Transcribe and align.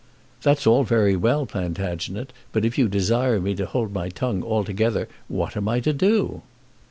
"That's 0.41 0.65
all 0.65 0.83
very 0.83 1.15
well, 1.15 1.45
Plantagenet, 1.45 2.33
but 2.51 2.65
if 2.65 2.75
you 2.75 2.87
desire 2.89 3.39
me 3.39 3.53
to 3.53 3.67
hold 3.67 3.93
my 3.93 4.09
tongue 4.09 4.41
altogether, 4.41 5.07
what 5.27 5.55
am 5.55 5.69
I 5.69 5.79
to 5.81 5.93
do?" 5.93 6.41